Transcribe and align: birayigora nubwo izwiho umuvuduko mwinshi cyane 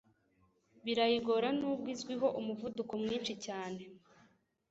birayigora 0.85 1.47
nubwo 1.59 1.87
izwiho 1.93 2.27
umuvuduko 2.39 2.93
mwinshi 3.03 3.33
cyane 3.45 3.81